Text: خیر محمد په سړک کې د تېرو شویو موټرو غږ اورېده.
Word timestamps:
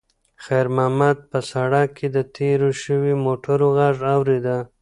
خیر 0.43 0.67
محمد 0.75 1.17
په 1.29 1.39
سړک 1.51 1.89
کې 1.97 2.07
د 2.15 2.17
تېرو 2.35 2.69
شویو 2.81 3.21
موټرو 3.25 3.67
غږ 3.77 3.97
اورېده. 4.15 4.57